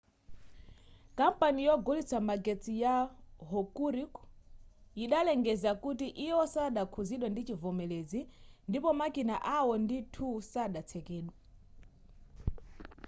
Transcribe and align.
kampani 1.19 1.61
yogulitsa 1.69 2.17
magetsi 2.29 2.71
ya 2.83 2.95
hokuriku 3.51 4.23
yidalengeza 4.99 5.71
kuti 5.83 6.07
iwo 6.27 6.41
sadakhuzidwe 6.53 7.27
ndi 7.29 7.41
chivomelezi 7.47 8.19
ndipo 8.69 8.89
makina 8.99 9.35
awo 9.57 9.71
1 9.77 9.81
ndi 9.85 9.97
2 10.13 10.31
sadatsekedwe 10.51 11.35